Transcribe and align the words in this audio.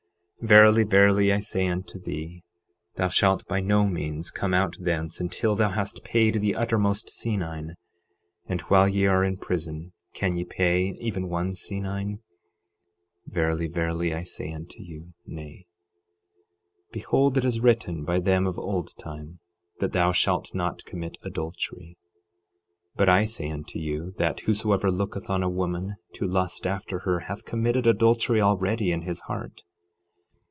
12:26 0.41 0.49
Verily, 0.49 0.83
verily, 0.83 1.33
I 1.33 1.37
say 1.39 1.67
unto 1.67 1.99
thee, 1.99 2.43
thou 2.95 3.09
shalt 3.09 3.45
by 3.45 3.59
no 3.59 3.85
means 3.85 4.31
come 4.31 4.55
out 4.55 4.73
thence 4.79 5.19
until 5.19 5.53
thou 5.53 5.69
hast 5.69 6.03
paid 6.03 6.33
the 6.41 6.55
uttermost 6.55 7.09
senine. 7.11 7.75
And 8.47 8.59
while 8.61 8.87
ye 8.89 9.05
are 9.05 9.23
in 9.23 9.37
prison 9.37 9.93
can 10.15 10.35
ye 10.35 10.43
pay 10.43 10.95
even 10.99 11.29
one 11.29 11.51
senine? 11.53 12.21
Verily, 13.27 13.67
verily, 13.67 14.15
I 14.15 14.23
say 14.23 14.51
unto 14.51 14.81
you, 14.81 15.13
Nay. 15.27 15.67
12:27 16.87 16.91
Behold, 16.91 17.37
it 17.37 17.45
is 17.45 17.59
written 17.59 18.03
by 18.03 18.19
them 18.19 18.47
of 18.47 18.57
old 18.57 18.97
time, 18.97 19.37
that 19.79 19.91
thou 19.91 20.11
shalt 20.11 20.55
not 20.55 20.85
commit 20.85 21.19
adultery; 21.21 21.99
12:28 22.97 22.97
But 22.97 23.09
I 23.09 23.25
say 23.25 23.51
unto 23.51 23.77
you, 23.77 24.09
that 24.17 24.39
whosoever 24.39 24.89
looketh 24.89 25.29
on 25.29 25.43
a 25.43 25.49
woman, 25.49 25.97
to 26.13 26.25
lust 26.25 26.65
after 26.65 27.01
her, 27.01 27.19
hath 27.19 27.45
committed 27.45 27.85
adultery 27.85 28.41
already 28.41 28.91
in 28.91 29.03
his 29.03 29.19
heart. 29.27 29.61